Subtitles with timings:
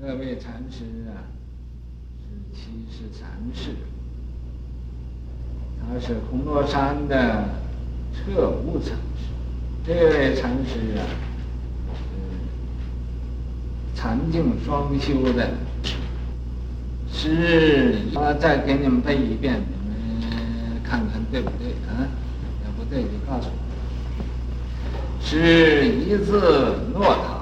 [0.00, 1.26] 这位禅师啊，
[2.22, 3.74] 是七世禅师，
[5.80, 7.48] 他是红螺山的
[8.14, 8.96] 彻悟禅师。
[9.84, 11.02] 这位禅师啊，
[11.96, 12.00] 是
[14.00, 15.50] 禅净双修的。
[17.12, 20.00] 是，我再给你们背一遍，你们
[20.84, 22.06] 看看对不对啊？
[22.64, 23.52] 要不对就告诉我。
[25.20, 27.37] 是一字诺堂。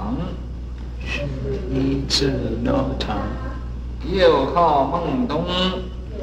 [1.26, 2.30] 是一字
[2.62, 3.18] 诺堂，
[4.12, 5.44] 又号孟东，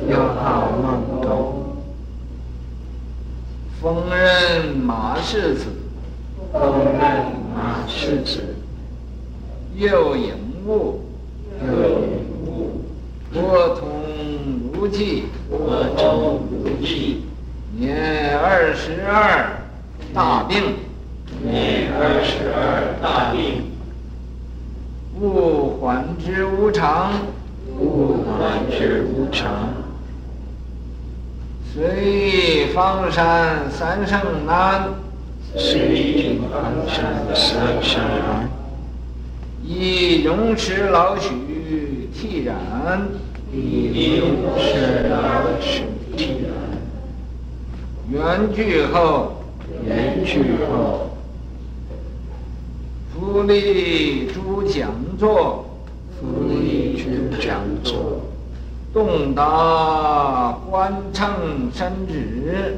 [0.10, 1.76] 又号孟东，
[3.82, 5.66] 封任马氏子，
[6.52, 7.02] 封任
[7.54, 8.56] 马氏子，
[9.76, 10.34] 又隐
[10.66, 11.02] 悟，
[11.66, 12.08] 又隐
[12.46, 12.82] 悟，
[13.34, 13.90] 博通
[14.74, 17.24] 如记，博通如记，
[17.78, 19.60] 年二十二，
[20.14, 20.64] 大病，
[21.42, 23.64] 年二十二，大病。
[25.22, 27.12] 勿缓之无常，
[27.80, 29.70] 勿缓之无常。
[31.72, 34.90] 随方山三圣难，
[35.56, 38.50] 随方山三圣难。
[39.64, 42.56] 以容持老许替然，
[43.54, 45.84] 以容持老许
[46.18, 46.50] 替然。
[48.10, 49.44] 圆具后，
[49.86, 51.12] 圆具后。
[53.14, 55.66] 福利诸讲座，
[56.20, 58.22] 福利诸讲座，
[58.92, 61.30] 洞达观乘
[61.72, 62.76] 深智，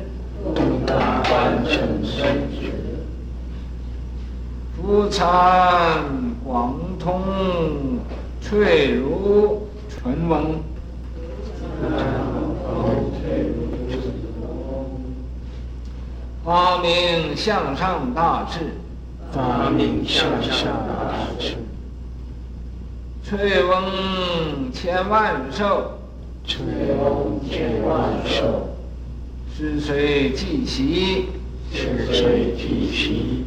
[0.53, 2.73] 洞达观乘深智，
[4.75, 6.03] 复参
[6.43, 7.21] 广通
[8.41, 10.59] 翠如淳翁，
[16.43, 18.59] 发明向上大智。
[19.31, 21.57] 发明向上大智，
[23.21, 25.99] 翠翁千万寿，
[26.45, 26.63] 翠
[27.03, 28.74] 翁千万寿，
[29.57, 31.27] 是随寂息，
[31.71, 33.45] 是随寂息，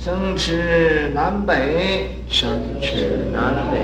[0.00, 2.48] 生吃南北，生
[2.80, 3.78] 吃南北，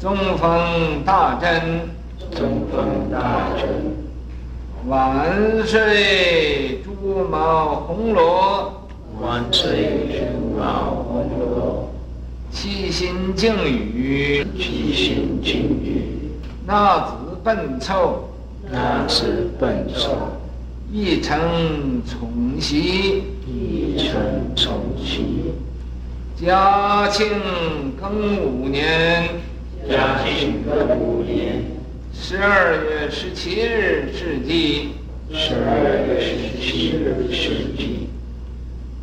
[0.00, 1.88] 中风大真，
[2.32, 3.68] 中风大真，
[4.88, 8.80] 万岁朱毛红罗。
[9.22, 11.88] 万岁朱毛红罗，
[12.50, 15.54] 七心净语，七心净
[15.84, 16.32] 语，
[16.66, 17.14] 那子
[17.44, 18.28] 笨凑，
[18.72, 20.16] 那子笨凑，
[20.96, 24.14] 一乘从习，一乘
[24.54, 25.24] 从习，
[26.40, 27.26] 嘉庆
[28.00, 29.28] 庚午年，
[29.90, 31.64] 嘉庆庚午年，
[32.12, 34.90] 十二月十七日至济，
[35.32, 38.08] 十二月十七日至济。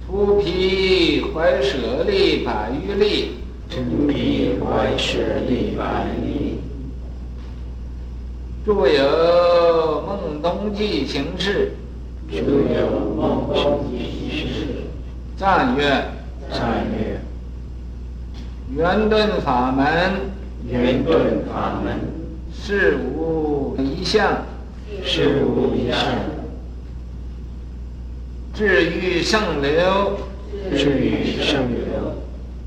[0.08, 3.32] 突皮怀舍利百余力，
[3.70, 6.31] 突皮怀舍利百余。
[8.64, 9.04] 著有
[10.06, 11.72] 《梦冬记行事》，
[12.32, 13.98] 著有《梦东记
[14.30, 14.66] 行事》。
[15.36, 16.06] 赞曰：
[16.52, 17.20] 赞曰：
[18.76, 19.86] 圆顿法门，
[20.70, 22.00] 圆顿法门，
[22.54, 24.46] 事无一相，
[25.04, 26.00] 事无一相。
[28.54, 30.18] 至于圣流，
[30.78, 32.14] 至于圣流，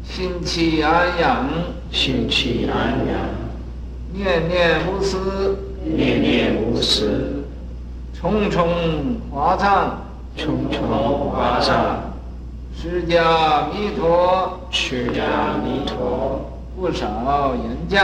[0.02, 1.48] 心气安养，
[1.92, 3.16] 心气安养，
[4.12, 7.44] 念念无私，念念无私，
[8.12, 10.02] 重重华藏，
[10.36, 12.12] 重重华藏，
[12.74, 18.02] 释迦弥陀，释迦弥陀，不少言教，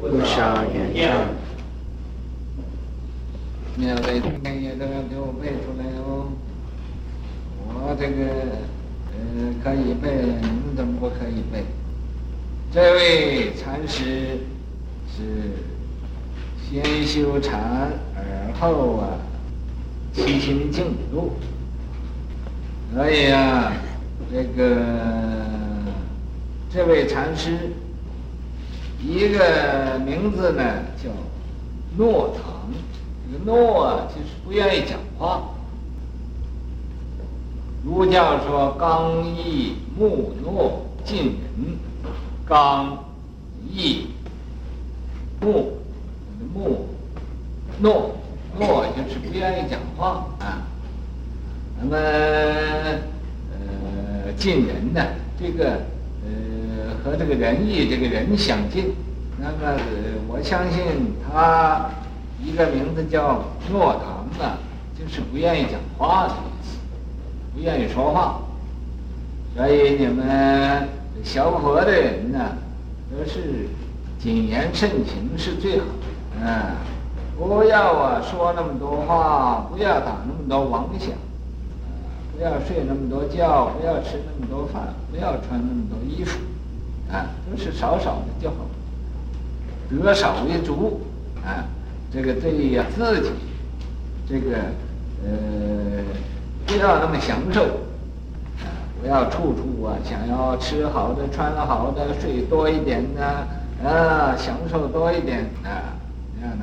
[0.00, 1.12] 不少言将，
[3.76, 6.28] 免得也都要给我背出来哦。
[7.72, 8.24] 我这个，
[9.12, 11.64] 呃，可以背，你们怎么不可以背？
[12.72, 14.38] 这位禅师
[15.14, 15.22] 是
[16.70, 19.18] 先修禅，而后啊，
[20.12, 21.32] 七心净土。
[22.94, 23.72] 所以啊，
[24.32, 24.80] 这个
[26.72, 27.72] 这位禅师，
[29.04, 30.62] 一个名字呢
[31.02, 31.10] 叫
[31.96, 32.70] 诺堂，
[33.26, 35.42] 这个诺啊，就是不愿意讲话。
[37.82, 41.78] 儒教说刚毅木讷近人，
[42.46, 43.04] 刚
[43.68, 44.06] 毅
[45.40, 45.79] 木
[46.54, 46.88] 木
[47.80, 48.16] 诺
[48.58, 50.66] 诺就是不愿意讲话啊。
[51.80, 51.96] 那么
[53.52, 55.00] 呃近人呢，
[55.38, 55.82] 这个
[56.24, 58.94] 呃和这个仁义这个人相近。
[59.38, 59.80] 那么
[60.28, 61.90] 我相信他
[62.42, 64.58] 一个名字叫诺堂呢，
[64.98, 66.76] 就是不愿意讲话的意思。
[67.54, 68.42] 不愿意说话，
[69.56, 70.88] 所以你们
[71.24, 72.56] 学佛的人呢，
[73.10, 73.68] 都是
[74.18, 76.09] 谨言慎行是最好的。
[76.42, 76.76] 嗯，
[77.38, 81.10] 不要啊说那么多话，不要打那么多妄想，
[82.36, 86.38] 不要睡那么多觉，不要吃那么多饭，不要穿那么多衣服，
[87.12, 88.56] 啊，都是少少的就好，
[89.90, 91.00] 得少为足，
[91.44, 91.64] 啊，
[92.12, 93.30] 这个对于自己，
[94.28, 94.56] 这个
[95.24, 96.02] 呃，
[96.66, 97.62] 不要那么享受。
[97.62, 97.68] 啊
[99.02, 103.24] 不要处处啊，想要吃好的、穿好的、睡多一点的，
[103.82, 105.96] 啊，享受多一点啊，
[106.38, 106.54] 这样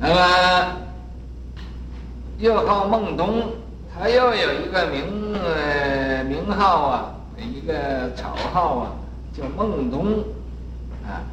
[0.00, 0.08] 那。
[0.08, 0.76] 么
[2.38, 3.44] 又号孟东，
[3.94, 8.92] 他又有一个名呃名号啊，一个草号啊，
[9.32, 10.18] 叫孟东
[11.02, 11.24] 啊。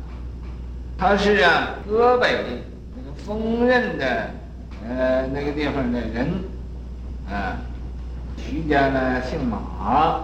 [0.97, 2.39] 他是啊，河北
[2.95, 4.31] 那个丰润的
[4.87, 6.25] 呃那个地方的人
[7.29, 7.59] 啊。
[8.37, 10.21] 徐家呢，姓马，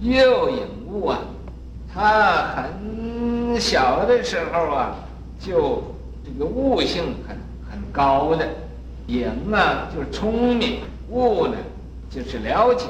[0.00, 1.20] 又隐悟啊。
[1.94, 4.96] 他很小的时候啊，
[5.38, 5.84] 就
[6.24, 7.36] 这个悟性很
[7.70, 8.48] 很高的。
[9.06, 10.80] 隐啊，就是聪明；
[11.10, 11.54] 悟呢，
[12.10, 12.86] 就是了解。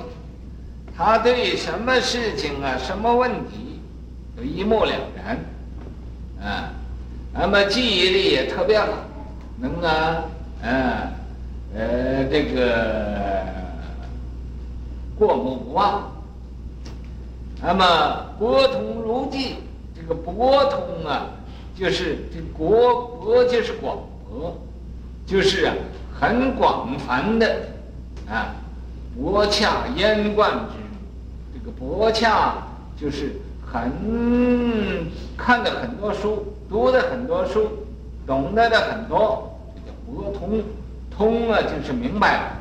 [0.96, 3.80] 他对什么事情啊，什么问题，
[4.36, 5.36] 都一目了然。
[6.40, 6.70] 啊，
[7.32, 8.86] 那么记忆力也特别好，
[9.58, 10.24] 能啊，
[10.62, 11.10] 啊。
[11.76, 13.44] 呃，这个
[15.18, 16.13] 过目不忘。
[17.66, 19.56] 那么博通如镜，
[19.96, 21.30] 这个博通啊，
[21.74, 23.96] 就是这国博就是广
[24.28, 24.54] 博，
[25.24, 25.74] 就是啊
[26.20, 27.46] 很广泛的
[28.28, 28.54] 啊，
[29.16, 30.74] 博洽焉观之。
[31.54, 32.56] 这个博洽
[33.00, 33.90] 就是很
[35.34, 37.66] 看的很多书，读的很多书，
[38.26, 40.62] 懂得的很多，叫博通。
[41.16, 42.58] 通啊，就是明白了。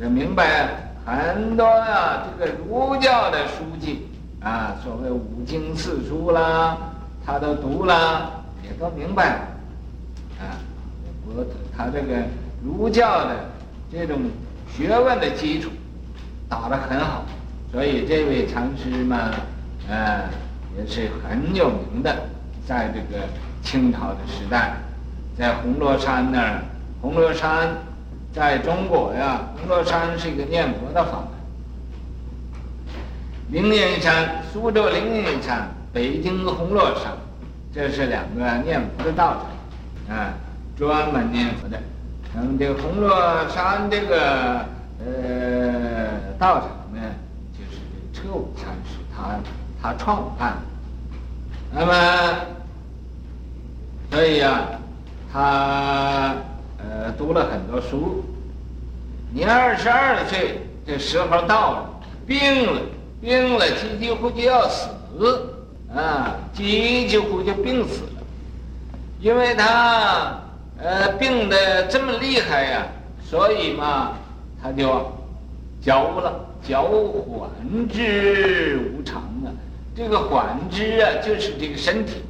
[0.00, 4.06] 这明白很多啊，这个儒教的书籍
[4.42, 6.76] 啊，所谓五经四书啦，
[7.24, 8.30] 他都读了，
[8.62, 9.40] 也都明白了。
[10.38, 10.60] 啊，
[11.26, 11.42] 我
[11.74, 12.22] 他这个
[12.62, 13.36] 儒教的
[13.90, 14.18] 这种
[14.70, 15.70] 学问的基础
[16.46, 17.24] 打得很好，
[17.72, 19.16] 所以这位禅师嘛，
[19.90, 20.28] 啊，
[20.76, 22.14] 也是很有名的，
[22.66, 23.24] 在这个
[23.62, 24.74] 清朝的时代，
[25.38, 26.60] 在红螺山那儿。
[27.00, 27.68] 红螺山
[28.32, 31.28] 在中国呀，红螺山是一个念佛的法门。
[33.50, 37.16] 灵岩山，苏州灵岩山，北京红螺山，
[37.74, 39.38] 这是两个念佛的道
[40.06, 40.34] 场，啊，
[40.76, 41.80] 专门念佛的。
[42.34, 43.10] 那么这个红螺
[43.48, 44.66] 山这个
[45.00, 47.00] 呃道场呢，
[47.52, 47.80] 就是
[48.12, 49.40] 这个彻悟禅师他
[49.82, 50.60] 他创办的。
[51.72, 51.92] 那么，
[54.12, 54.68] 所以呀，
[55.32, 56.34] 他。
[56.78, 58.24] 呃，读了很多书。
[59.32, 62.80] 你二十二岁这时候到了，病了，
[63.20, 64.88] 病了，几几乎就要死，
[65.94, 68.22] 啊，几几乎就病死了，
[69.20, 70.40] 因为他
[70.80, 72.86] 呃病的这么厉害呀，
[73.22, 74.12] 所以嘛，
[74.62, 75.12] 他就
[75.82, 77.50] 教了，教缓
[77.88, 79.50] 之无常啊。
[79.96, 82.22] 这个缓之啊，就是这个身体，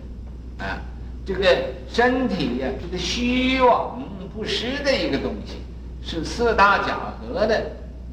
[0.58, 0.80] 啊，
[1.26, 1.46] 这个
[1.92, 4.02] 身体呀，这个虚妄。
[4.38, 5.56] 不实的一个东西，
[6.00, 7.60] 是四大假合的，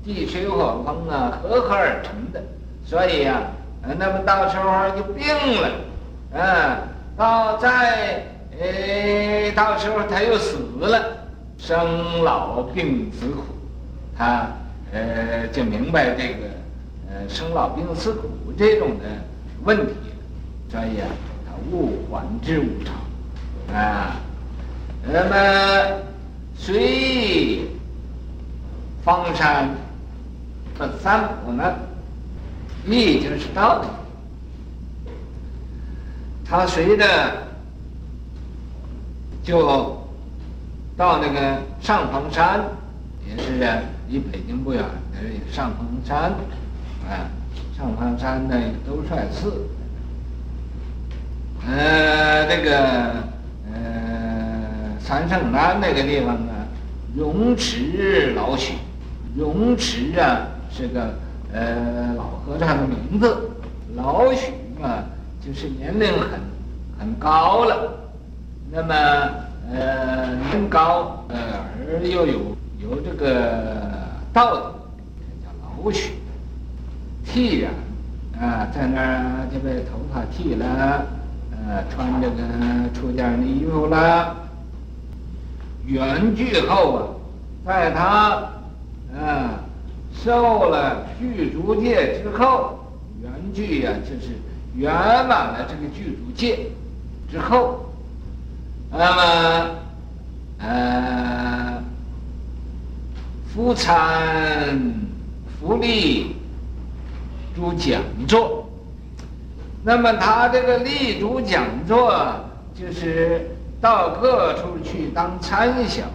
[0.03, 2.41] 地水火风啊合合而成的，
[2.83, 3.43] 所以、啊，
[3.83, 5.23] 那么到时候就病
[5.61, 5.69] 了，
[6.33, 6.79] 啊，
[7.15, 8.25] 到再，
[8.59, 11.15] 呃，到时候他又死了，
[11.59, 13.43] 生老病死苦，
[14.17, 14.47] 他
[14.91, 16.47] 呃就明白这个
[17.07, 18.27] 呃生老病死苦
[18.57, 19.05] 这种的
[19.63, 19.93] 问题，
[20.71, 21.07] 所以啊，
[21.45, 24.15] 他悟缓之无常，啊，
[25.03, 26.14] 那么。
[26.57, 27.67] 随
[29.03, 29.69] 方山
[30.77, 31.75] 和三宝呢，
[32.87, 33.87] 也就是道理。
[36.43, 37.05] 他随着
[39.43, 40.07] 就
[40.97, 42.63] 到那个上方山，
[43.27, 43.59] 也是
[44.07, 44.83] 离北京不远
[45.13, 46.31] 的上方山，
[47.07, 47.29] 啊，
[47.77, 49.67] 上方山的兜率寺，
[51.67, 53.34] 呃，那个。
[55.05, 56.51] 三圣山那个地方呢，
[57.15, 58.73] 荣池老许，
[59.37, 61.13] 荣池啊是个
[61.53, 63.51] 呃老和尚的名字，
[63.95, 65.03] 老许嘛
[65.45, 66.39] 就是年龄很
[66.97, 67.93] 很高了，
[68.71, 68.95] 那么
[69.71, 71.37] 呃很高呃
[71.87, 72.39] 而又有
[72.79, 73.91] 有这个
[74.33, 74.61] 道德，
[75.43, 76.13] 叫老许，
[77.23, 77.71] 剃染
[78.41, 81.05] 啊在那儿就被头发剃了，
[81.51, 82.35] 呃穿这个
[82.91, 84.37] 出家人的衣服了。
[85.85, 86.99] 远距后啊，
[87.65, 88.49] 在他
[89.13, 89.49] 嗯
[90.13, 92.79] 受了具足戒之后，
[93.21, 94.33] 圆具呀，就是
[94.75, 94.91] 圆
[95.27, 96.71] 满了这个具足戒
[97.31, 97.93] 之后，
[98.91, 99.75] 那么，
[100.59, 101.83] 呃，
[103.53, 104.93] 复参
[105.59, 106.35] 复立
[107.55, 108.69] 诸讲座，
[109.83, 112.13] 那么他这个立足讲座，
[112.77, 116.07] 就是到各处去当参详，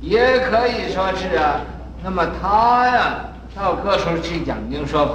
[0.00, 1.60] 也可以说是啊，
[2.02, 3.28] 那么他呀。
[3.54, 5.12] 到各处去讲经说法，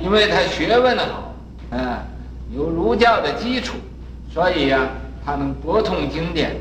[0.00, 1.34] 因为他学问好，
[1.70, 2.00] 啊，
[2.50, 3.76] 有儒教的基础，
[4.32, 4.80] 所以呀，
[5.26, 6.56] 他能博通经典。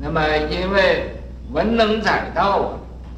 [0.00, 1.14] 那么因为
[1.52, 2.70] 文能载道啊，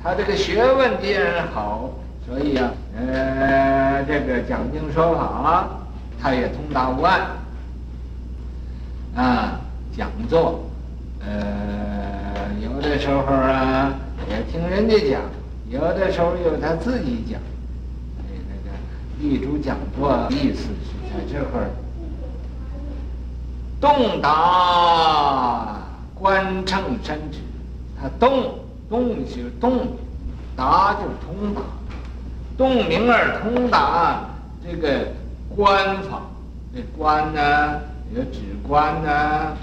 [0.03, 1.91] 他这个学问既然好，
[2.27, 5.69] 所以呀，呃，这个讲经说法，
[6.21, 7.21] 他也通达无碍。
[9.15, 9.61] 啊，
[9.97, 10.65] 讲座，
[11.21, 13.93] 呃，有的时候啊，
[14.29, 15.21] 也听人家讲。
[15.69, 17.41] 有的时候有他自己讲，
[18.17, 18.77] 所以那个
[19.21, 19.77] 立诸讲。
[19.97, 21.71] 座意思是在这会儿，
[23.81, 25.79] 洞达
[26.15, 27.39] 观乘深知，
[28.01, 29.97] 他动动就是洞明，
[30.57, 31.61] 达就通达，
[32.57, 34.25] 洞明而通达
[34.65, 35.07] 这个
[35.55, 36.23] 观法，
[36.75, 37.81] 这观呢
[38.15, 39.57] 有止观呢，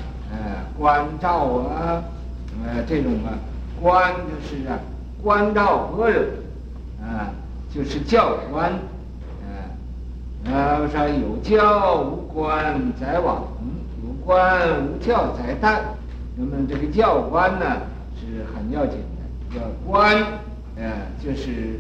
[0.78, 1.38] 关照
[1.70, 2.04] 啊，
[2.66, 3.34] 呃这种啊
[3.82, 4.80] 关就是啊。
[5.24, 6.22] 关照般若，
[7.02, 7.34] 啊，
[7.74, 8.72] 就是教观，
[9.42, 9.50] 啊，
[10.46, 13.42] 啊说有教无观在往，
[14.04, 15.80] 有观无教在旦。
[16.36, 17.66] 那么这个教观呢
[18.16, 19.00] 是很要紧
[19.50, 20.16] 的，要观，
[20.78, 20.92] 呃，
[21.22, 21.80] 就是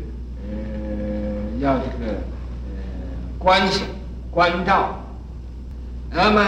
[0.50, 2.82] 呃要这个呃
[3.38, 3.84] 关系
[4.32, 4.96] 关照。
[6.10, 6.42] 那么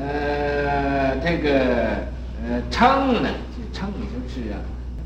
[0.00, 1.50] 呃这个
[2.42, 4.58] 呃秤呢，这秤就是啊。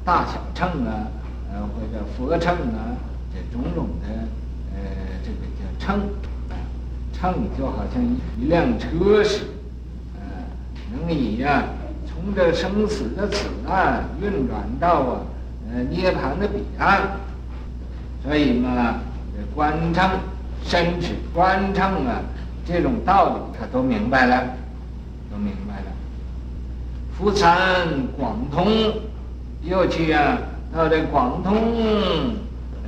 [0.04, 1.08] 大小秤啊，
[1.50, 2.92] 呃或者佛秤啊，
[3.32, 4.08] 这种种的，
[4.74, 4.78] 呃，
[5.24, 5.98] 这个叫秤，
[6.50, 6.54] 啊，
[7.14, 8.02] 乘就好像
[8.38, 9.46] 一辆车似的，
[10.16, 10.20] 呃，
[10.92, 11.64] 能以呀、啊，
[12.06, 15.20] 从这生死的此岸运转到啊，
[15.72, 17.00] 呃涅槃的彼岸，
[18.22, 19.00] 所以嘛，
[19.34, 20.10] 这观乘
[20.62, 22.20] 深知观乘啊，
[22.66, 24.48] 这种道理他都明白了，
[25.34, 25.86] 都明白了，
[27.18, 28.94] 复参广通。
[29.66, 30.36] 又去啊，
[30.74, 31.56] 到这广通，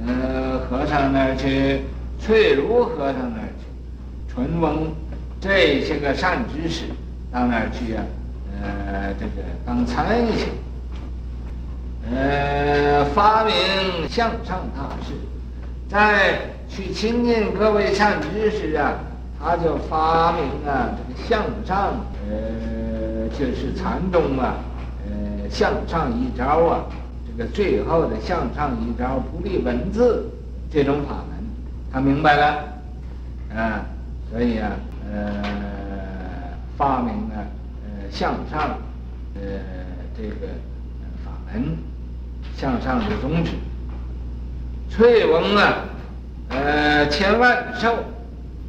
[0.06, 1.80] 呃，和尚那儿去，
[2.20, 3.64] 翠如和尚那儿去，
[4.28, 4.92] 纯翁
[5.40, 6.84] 这些个善知识
[7.32, 8.04] 到那儿去啊，
[8.62, 10.04] 呃，这个当参
[10.36, 10.48] 去，
[12.14, 13.54] 呃，发明
[14.06, 15.14] 向上大士，
[15.88, 18.92] 再去亲近各位善知识啊，
[19.42, 21.94] 他就发明啊，这个向上，
[22.28, 24.54] 呃，就是禅宗啊。
[25.08, 26.84] 呃向上一招啊，
[27.24, 30.28] 这个最后的向上一招不立文字
[30.72, 31.38] 这种法门，
[31.92, 32.64] 他明白了，
[33.54, 33.86] 啊，
[34.28, 34.72] 所以啊，
[35.08, 35.44] 呃，
[36.76, 37.46] 发明了
[37.84, 38.76] 呃向上，
[39.36, 39.40] 呃
[40.18, 40.48] 这个
[41.24, 41.76] 法门，
[42.56, 43.52] 向上的宗旨。
[44.90, 45.84] 翠翁啊，
[46.48, 47.94] 呃千万寿，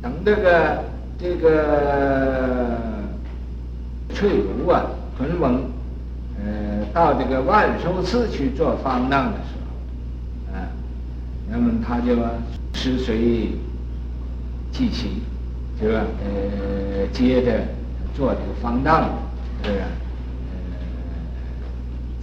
[0.01, 0.83] 等这个
[1.19, 2.77] 这个
[4.13, 4.85] 翠如啊，
[5.17, 5.61] 纯翁。
[6.39, 9.55] 呃，到这个万寿寺去做方丈的时
[10.53, 10.69] 候，啊，
[11.49, 12.15] 那么他就
[12.73, 13.53] 师随
[14.71, 15.23] 即起，
[15.81, 17.59] 就呃接着
[18.15, 19.09] 做这个方丈，
[19.63, 19.79] 是不是？
[19.79, 19.87] 呃，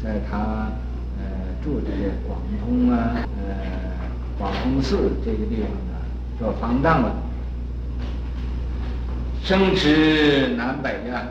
[0.01, 0.69] 在他
[1.19, 1.25] 呃
[1.65, 3.53] 住的这广通啊，呃
[4.39, 5.99] 广通寺这个地方呢，
[6.39, 7.17] 做方丈了，
[9.45, 11.23] 生池南北呀，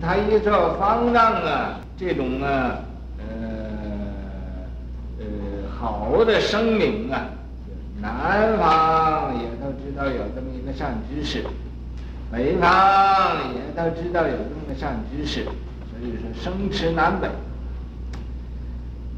[0.00, 1.78] 他一做方丈啊。
[1.98, 2.80] 这种啊，
[3.18, 3.24] 呃
[5.20, 5.24] 呃，
[5.78, 7.26] 好的声名啊，
[8.00, 11.44] 南方也都知道有这么一个善知识，
[12.32, 15.52] 北方也都知道有这么个善知识，所
[16.02, 17.28] 以说生池南北，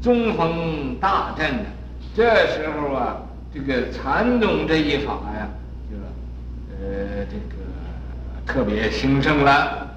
[0.03, 1.63] 中风大振的。
[2.13, 3.17] 这时候啊，
[3.51, 5.47] 这个禅宗这一法呀，
[5.89, 5.95] 就
[6.77, 7.54] 呃这个
[8.45, 9.87] 特别兴盛了。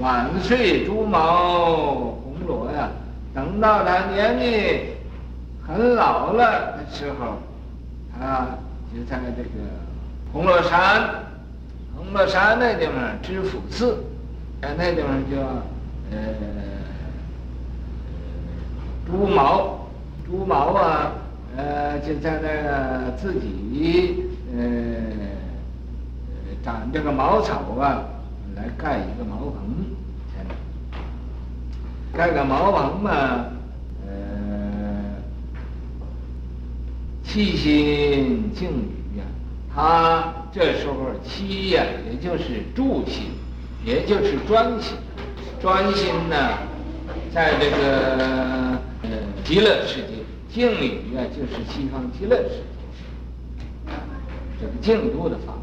[0.00, 1.86] 晚岁朱毛
[2.22, 2.90] 红罗呀，
[3.32, 4.94] 等到他年纪
[5.64, 7.38] 很老了的时候，
[8.18, 8.48] 他
[8.92, 9.48] 就在这个
[10.32, 11.08] 红罗山，
[11.96, 14.02] 红罗山那地方知府寺，
[14.60, 15.40] 在那地方叫
[16.10, 16.18] 呃
[19.06, 19.86] 诸毛，
[20.26, 21.12] 朱毛啊，
[21.56, 24.24] 呃就在那个自己
[24.56, 24.62] 呃
[26.64, 28.04] 长这个茅草啊。
[28.56, 29.84] 来盖一个茅棚，
[32.12, 33.46] 盖个茅棚嘛，
[34.06, 35.16] 呃，
[37.24, 39.24] 七心净语呀，
[39.74, 43.24] 他这时候七呀，也就是住心，
[43.84, 44.96] 也就是专心。
[45.60, 46.36] 专心呢，
[47.32, 49.10] 在这个呃
[49.42, 53.92] 极乐世界，净语啊，就是西方极乐世界，
[54.60, 55.54] 这个净土的法。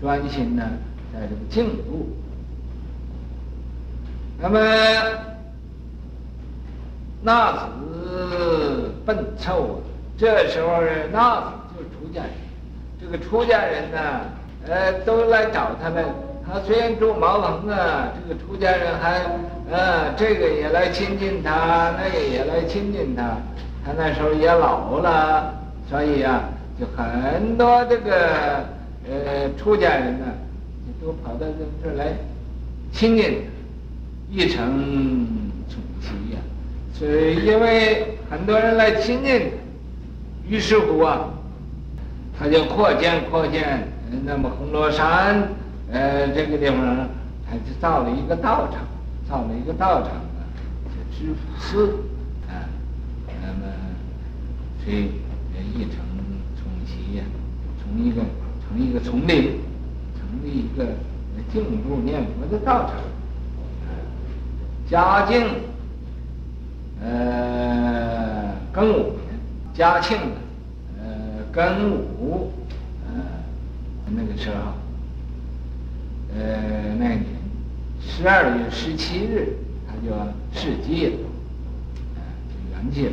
[0.00, 0.62] 专心呢，
[1.12, 2.08] 在这个净土。
[4.40, 4.58] 那么。
[7.22, 9.76] 那子笨臭啊！
[10.16, 10.80] 这时候
[11.12, 12.32] 那子就是出家人。
[12.98, 13.98] 这个出家人呢，
[14.66, 16.02] 呃，都来找他们。
[16.46, 19.20] 他虽然住茅棚啊，这个出家人还，
[19.70, 23.36] 呃，这个也来亲近他，那个也来亲近他。
[23.84, 25.52] 他那时候也老了，
[25.90, 26.44] 所以啊，
[26.80, 28.64] 就很多这个
[29.08, 30.26] 呃出家人呢，
[31.00, 32.14] 都跑到这这来
[32.92, 33.42] 亲近，
[34.30, 35.38] 一成。
[36.98, 39.52] 是因为很多人来亲近，
[40.46, 41.30] 于是乎啊，
[42.38, 43.88] 他就扩建扩建，
[44.26, 45.48] 那么红螺山，
[45.90, 47.08] 呃，这个地方，
[47.48, 48.82] 他就造了一个道场，
[49.26, 50.44] 造了一个道场啊，
[50.84, 51.86] 叫知府寺，
[52.46, 52.68] 啊，
[53.40, 53.72] 那么
[54.84, 55.12] 所以
[55.72, 56.04] 一城
[56.54, 57.24] 从西呀，
[57.82, 58.20] 从一个
[58.70, 59.58] 从一个丛林，
[60.16, 60.86] 成立一个
[61.52, 62.94] 净土念佛的道场，
[64.88, 65.44] 嘉靖。
[67.02, 69.40] 呃，庚午年，
[69.72, 70.18] 嘉庆，
[70.98, 72.52] 呃，庚午，
[73.06, 73.22] 呃，
[74.10, 74.74] 那个时候，
[76.36, 77.24] 呃，那年
[78.02, 79.56] 十二月十七日，
[79.88, 81.16] 他就圆寂了，
[82.70, 83.12] 圆寂了。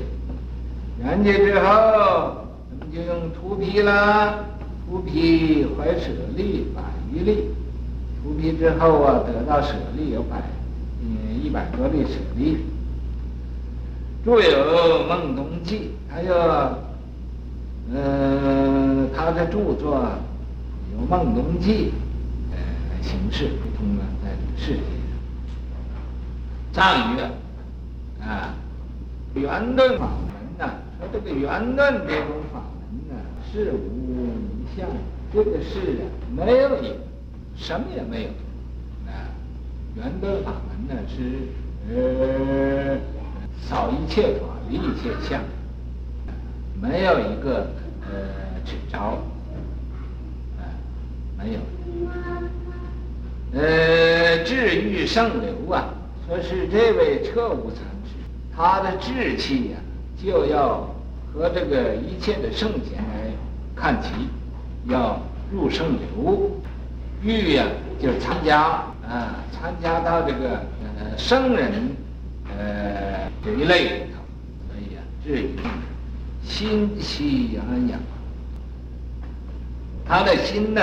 [0.99, 4.43] 圆寂之后，咱们就用秃匹了，
[4.89, 7.49] 秃匹怀舍利百余粒，
[8.23, 10.41] 秃匹之后啊，得到舍利有百，
[11.01, 12.59] 嗯，一百多粒舍利。
[14.23, 16.33] 著有《孟东记》，还有，
[17.93, 20.05] 呃，他的著作
[20.93, 21.91] 有《孟东记》，
[22.53, 22.57] 呃，
[23.01, 24.85] 形式不通了，在这个世界上。
[26.71, 27.19] 藏语
[28.21, 28.55] 啊，
[29.33, 33.15] 圆顿法门呢，说这个圆顿这种法门呢，
[33.51, 34.06] 是无
[34.77, 34.87] 相，
[35.33, 36.95] 这个事啊，没有一个，
[37.55, 38.29] 什么也没有。
[39.07, 39.27] 啊，
[39.95, 41.49] 圆顿法门呢是
[41.93, 42.97] 呃。
[43.67, 45.41] 扫一切法，离一切相，
[46.79, 47.67] 没有一个
[48.03, 49.17] 呃执着，
[50.57, 50.61] 啊，
[51.37, 51.59] 没有。
[53.53, 55.89] 呃，智欲圣流啊，
[56.27, 58.13] 说是这位彻悟禅师，
[58.55, 60.87] 他的志气呀、啊，就要
[61.33, 63.31] 和这个一切的圣贤来
[63.75, 64.09] 看齐，
[64.87, 65.21] 要
[65.51, 66.51] 入圣流。
[67.23, 67.65] 欲呀、
[68.01, 68.61] 就是参加
[69.07, 70.61] 啊，参加到这个
[70.99, 71.95] 呃圣人。
[72.59, 74.21] 呃，这一类里头，
[74.67, 75.49] 所以啊，至于
[76.41, 77.99] 心系安养，
[80.07, 80.81] 他的心呢，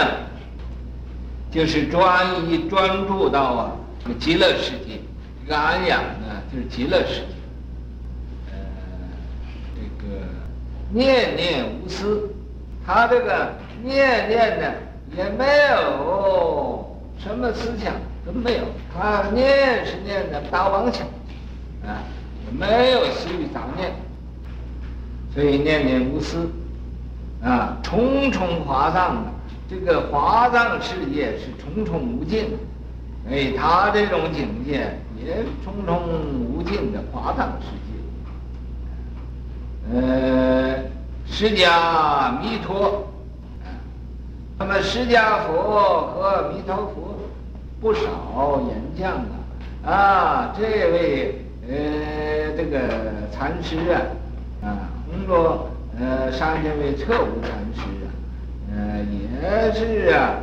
[1.51, 3.73] 就是专一专注到啊
[4.05, 5.01] 这个极乐世界，
[5.43, 7.35] 这个安养呢，就是极乐世界。
[8.53, 8.59] 呃，
[9.75, 10.21] 这个
[10.93, 12.31] 念念无私，
[12.87, 14.73] 他这个念念呢，
[15.17, 17.93] 也没有什么思想
[18.25, 21.07] 都没有，他念是念的大妄想。
[21.87, 22.01] 啊，
[22.51, 23.93] 没有私欲杂念，
[25.35, 26.51] 所以念念无私，
[27.43, 29.31] 啊，重重华藏的
[29.69, 32.57] 这个华藏世界是重重无尽，
[33.29, 36.01] 所以他这种境界也重重
[36.49, 37.93] 无尽的华藏世界。
[39.93, 40.79] 呃，
[41.27, 43.07] 释迦弥陀，
[44.59, 47.19] 那么释迦佛和弥陀佛
[47.81, 49.13] 不少演讲
[49.85, 50.63] 啊，啊，这
[50.93, 51.41] 位。
[51.67, 52.79] 呃，这个
[53.33, 54.03] 禅师啊，
[54.63, 55.67] 啊，红螺
[55.99, 58.07] 呃上这位彻悟禅师啊，
[58.71, 60.35] 呃，也是啊，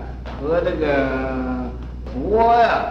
[0.41, 1.69] 和这个
[2.11, 2.85] 佛呀，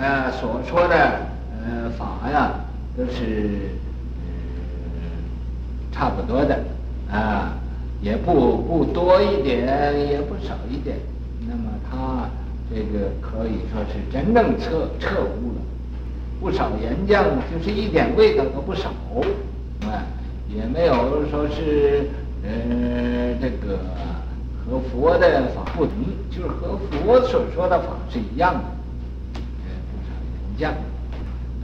[0.00, 2.52] 呃，所说的呃法呀，
[2.96, 3.70] 都是
[4.22, 4.30] 呃
[5.90, 6.56] 差不多的
[7.10, 7.54] 啊，
[8.02, 9.64] 也不不多一点，
[10.10, 10.96] 也不少一点。
[11.48, 12.28] 那么他
[12.68, 15.62] 这个可以说是真正彻彻悟了。
[16.40, 18.90] 不少言讲，就是一点味道都不少，
[19.82, 20.02] 啊，
[20.52, 22.08] 也没有说是，
[22.42, 23.78] 呃，这个
[24.66, 25.94] 和佛的法不同，
[26.30, 28.60] 就是和佛所说的法是一样的，
[29.62, 30.74] 呃，不少言讲，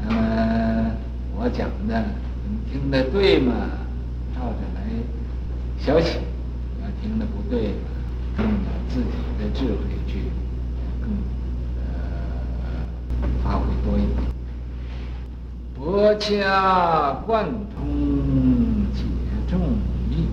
[0.09, 0.93] 呃，
[1.37, 2.01] 我讲的
[2.49, 3.53] 你听得对吗？
[4.37, 4.83] 照着来
[5.81, 6.19] 消息，
[6.83, 7.73] 要听得不对，
[8.39, 8.47] 用
[8.89, 10.25] 自己的智慧去
[11.01, 11.11] 更
[11.79, 11.87] 呃
[13.43, 14.29] 发挥多一点。
[15.75, 19.03] 博家贯通解
[19.49, 19.59] 众
[20.11, 20.27] 议，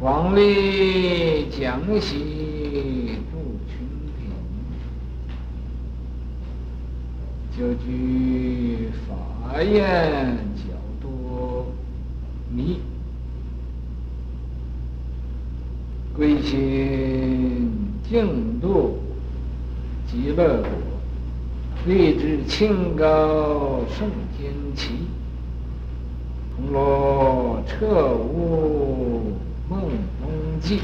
[0.00, 4.30] 广利讲习度群品，
[7.58, 10.62] 就居法院较
[11.00, 11.66] 多
[12.50, 12.80] 尼，
[16.48, 17.70] 心
[18.08, 18.98] 净度
[20.10, 20.70] 极乐国，
[21.86, 24.92] 立志清高胜天齐，
[26.56, 29.34] 红罗彻悟。
[29.68, 30.30] 梦中
[30.62, 30.80] 记，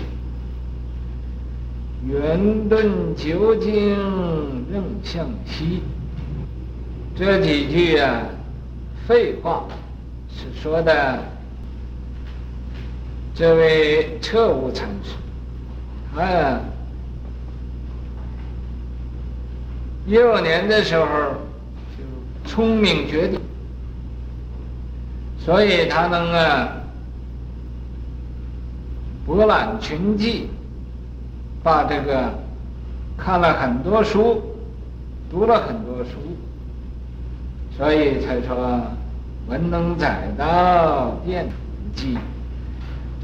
[2.06, 3.72] 圆顿究竟
[4.70, 5.80] 任向西。
[7.16, 8.26] 这几句啊，
[9.08, 9.66] 废话
[10.28, 11.22] 是说的。
[13.34, 15.14] 这位彻悟禅师，
[16.14, 16.60] 他呀，
[20.06, 21.06] 幼年的时候
[21.96, 23.40] 就聪明绝顶，
[25.38, 26.68] 所以他能啊。
[29.26, 30.50] 博览群记，
[31.62, 32.30] 把这个
[33.16, 34.42] 看了很多书，
[35.30, 36.10] 读了很多书，
[37.74, 38.82] 所以才说
[39.48, 41.52] 文能载道，电土
[41.94, 42.18] 机。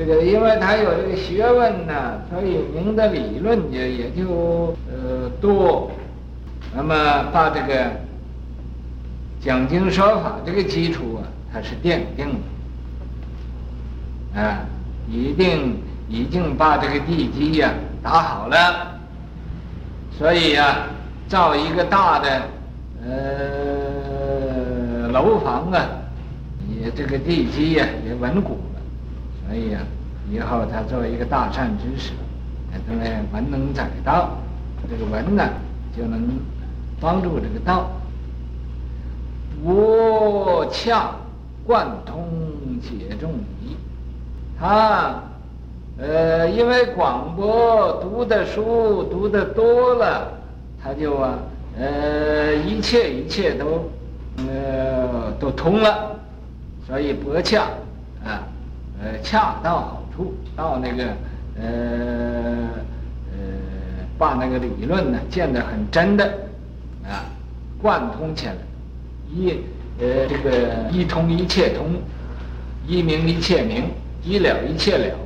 [0.01, 5.91] 这个因为他有这个学问呢，所以明的理论也也就呃多。
[6.75, 7.91] 那么把这个
[9.43, 12.41] 讲经说法这个基础啊，它是奠定
[14.35, 14.61] 的啊，
[15.07, 15.77] 一定。
[16.13, 17.71] 已经把这个地基呀
[18.03, 18.99] 打好了，
[20.19, 20.89] 所以呀，
[21.29, 22.43] 造一个大的
[23.07, 25.87] 呃楼房啊，
[26.69, 28.59] 也这个地基呀也稳固，
[29.51, 29.81] 所以呀，
[30.31, 32.13] 以后他作为一个大善知识，
[32.71, 34.39] 他呢文能载道，
[34.89, 35.43] 这个文呢
[35.97, 36.23] 就能
[37.01, 37.91] 帮助这个道，
[39.65, 41.11] 无洽
[41.67, 42.29] 贯通
[42.81, 43.77] 解众疑，
[44.57, 45.21] 他。
[45.99, 50.33] 呃，因为广博读的书读的多了，
[50.83, 51.39] 他就啊，
[51.79, 53.91] 呃，一切一切都，
[54.39, 56.19] 呃，都通了，
[56.87, 57.65] 所以博洽，
[58.25, 58.49] 啊，
[59.03, 61.05] 呃，恰到好处，到那个，
[61.59, 62.69] 呃，
[63.33, 63.39] 呃，
[64.19, 66.25] 把那个理论呢建得很真的，
[67.05, 67.25] 啊，
[67.81, 68.53] 贯通起来，
[69.33, 69.53] 一，
[69.99, 71.87] 呃，这个一通一切通，
[72.87, 73.85] 一明一切明，
[74.23, 75.17] 一了一切了。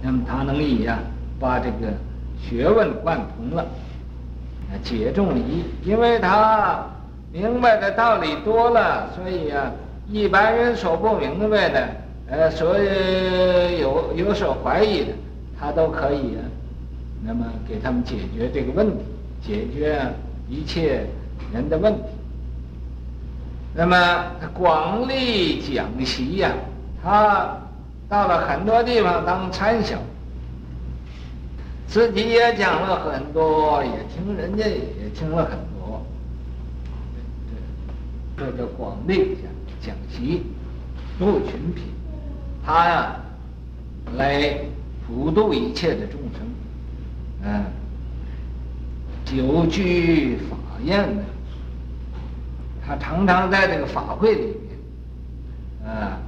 [0.00, 1.00] 那么他能以呀，
[1.40, 1.92] 把这个
[2.40, 3.62] 学问贯通了，
[4.70, 6.86] 啊，解众疑，因为他
[7.32, 9.72] 明白的道理多了，所以呀，
[10.08, 11.88] 一般人所不明白的，
[12.30, 15.12] 呃，所以有有所怀疑的，
[15.58, 16.36] 他都可以，
[17.24, 19.04] 那么给他们解决这个问题，
[19.42, 20.00] 解决
[20.48, 21.06] 一切
[21.52, 22.02] 人的问题。
[23.74, 23.96] 那么
[24.54, 26.52] 广利讲习呀，
[27.02, 27.56] 他。
[28.10, 30.00] 到了很多地方当参详，
[31.86, 36.02] 自己也讲了很多，也听人家也听了很多，
[38.38, 40.42] 这叫广利讲讲习，
[41.18, 41.84] 度群品，
[42.64, 43.16] 他呀
[44.16, 44.58] 来
[45.06, 46.46] 普度一切的众生，
[47.42, 47.64] 嗯，
[49.24, 51.22] 久居法宴的，
[52.86, 54.56] 他常常在这个法会里
[55.82, 56.18] 面，啊，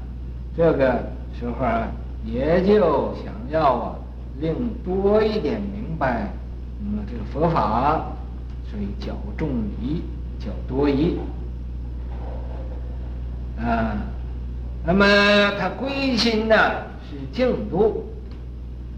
[0.57, 1.11] 这个。
[1.38, 1.88] 时候啊
[2.23, 3.95] 也就想要啊，
[4.40, 6.31] 令多一点明白，
[6.83, 8.05] 嗯，这个佛法，
[8.71, 9.49] 所以较众
[9.81, 10.03] 疑，
[10.38, 11.16] 较多疑，
[13.59, 13.97] 啊，
[14.85, 15.05] 那么
[15.59, 16.57] 他归心呢
[17.09, 18.07] 是净土，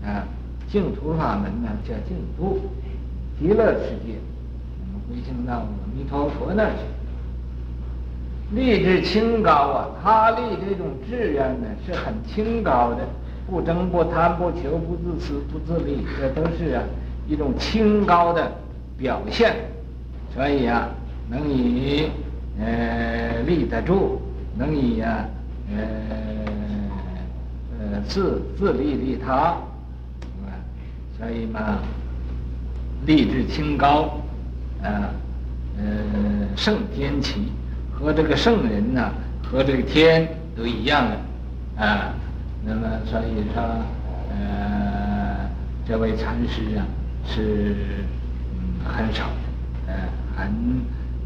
[0.05, 0.25] 啊，
[0.71, 2.61] 净土法门呢叫净土，
[3.39, 4.19] 极乐世界，
[4.81, 6.83] 我们归心到阿弥陀佛那儿去。
[8.55, 12.99] 立志清高啊，他立这种志愿呢是很清高的，
[13.51, 16.83] 不争不贪不求不自私不自利，这都是啊
[17.27, 18.53] 一种清高的
[18.97, 19.57] 表现。
[20.35, 20.89] 所以啊，
[21.29, 22.11] 能以
[22.61, 24.21] 呃立得住，
[24.57, 25.27] 能以啊
[25.71, 25.77] 呃
[27.79, 30.51] 呃自自利利他，啊，
[31.19, 31.79] 所以嘛，
[33.07, 34.21] 立志清高，
[34.83, 35.11] 啊
[35.79, 35.85] 呃
[36.57, 37.53] 胜天齐。
[37.95, 39.13] 和这个圣人呢，
[39.45, 41.17] 和这个天都一样的，
[41.85, 42.13] 啊，
[42.65, 43.63] 那么所以说，
[44.31, 45.49] 呃，
[45.87, 46.85] 这位禅师啊，
[47.25, 47.77] 是
[48.57, 49.31] 嗯很少，
[49.87, 49.95] 呃，
[50.37, 50.51] 很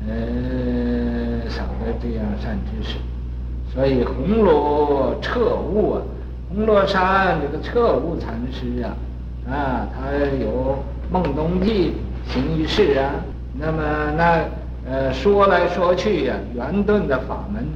[0.07, 2.97] 呃少的这样善知识，
[3.77, 6.03] 所以红罗彻悟啊，
[6.49, 8.97] 红罗山这个彻悟禅师啊，
[9.49, 10.11] 啊，他
[10.43, 11.93] 有孟东记
[12.27, 13.13] 行于世啊，
[13.55, 13.83] 那么
[14.17, 14.43] 那。
[14.89, 17.67] 呃，说来说去呀，圆顿的法门，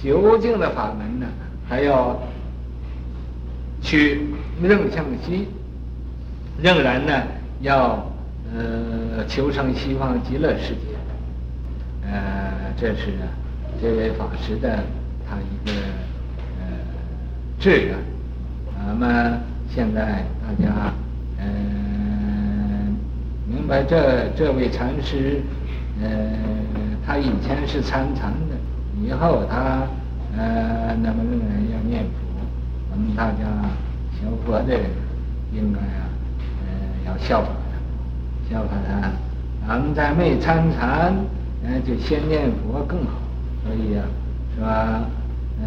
[0.00, 1.26] 究竟的法门呢，
[1.68, 2.16] 还要
[3.82, 4.24] 去
[4.62, 5.48] 仍向西，
[6.62, 7.12] 仍然呢
[7.60, 8.06] 要
[8.54, 10.94] 呃求生西方极乐世界。
[12.08, 13.14] 呃，这是
[13.82, 14.78] 这位法师的
[15.30, 15.72] 他一个
[16.58, 16.66] 呃
[17.60, 17.94] 志愿。
[18.84, 19.38] 那么
[19.72, 20.92] 现在大家
[21.38, 21.46] 嗯、呃、
[23.46, 25.40] 明白这这位禅师，
[26.02, 26.10] 呃，
[27.06, 28.56] 他以前是参禅的，
[29.00, 29.86] 以后他
[30.36, 32.10] 呃那么仍然要念佛，
[32.90, 33.46] 我们大家
[34.12, 34.90] 学佛的人
[35.52, 36.10] 应该啊
[36.66, 36.66] 呃
[37.06, 39.12] 要效法他，效法他。
[39.68, 41.14] 咱们在没参禅。
[41.62, 43.20] 嗯，就先念佛更好，
[43.62, 44.02] 所以啊，
[44.56, 45.04] 是吧？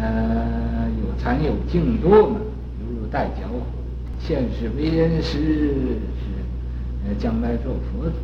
[0.00, 2.40] 呃，有禅有净土嘛，
[2.80, 3.42] 犹如待脚，
[4.18, 6.24] 现世为人师，是
[7.06, 8.16] 呃将来做佛祖。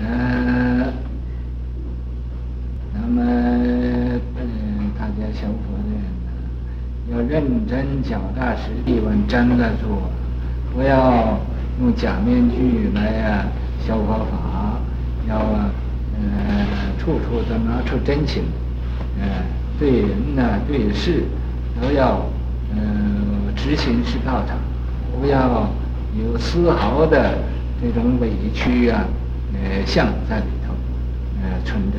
[0.00, 0.92] 呃，
[2.94, 3.22] 那么
[4.36, 6.28] 嗯，大家学佛的人呢，
[7.12, 10.10] 要认真、脚踏实地、稳真的做，
[10.74, 11.38] 不要
[11.80, 13.46] 用假面具来啊
[13.86, 14.80] 消佛法。
[15.28, 15.70] 要啊，
[16.14, 16.66] 呃，
[16.98, 18.44] 处处都拿出真情，
[19.20, 19.26] 呃，
[19.78, 21.22] 对人呐、对事，
[21.80, 22.26] 都要，
[22.74, 24.58] 嗯，执行是道场，
[25.20, 25.70] 不要
[26.18, 27.38] 有丝毫的
[27.80, 29.04] 这种委屈啊，
[29.54, 30.74] 呃，相在里头，
[31.42, 31.98] 呃，存着。